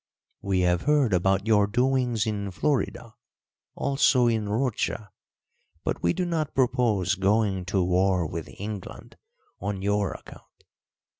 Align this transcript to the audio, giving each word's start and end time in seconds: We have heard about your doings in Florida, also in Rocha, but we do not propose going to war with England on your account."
We 0.41 0.61
have 0.61 0.81
heard 0.89 1.13
about 1.13 1.45
your 1.45 1.67
doings 1.67 2.25
in 2.25 2.49
Florida, 2.49 3.13
also 3.75 4.25
in 4.25 4.49
Rocha, 4.49 5.11
but 5.83 6.01
we 6.01 6.11
do 6.11 6.25
not 6.25 6.55
propose 6.55 7.13
going 7.13 7.65
to 7.65 7.83
war 7.83 8.25
with 8.25 8.49
England 8.59 9.15
on 9.59 9.83
your 9.83 10.13
account." 10.13 10.63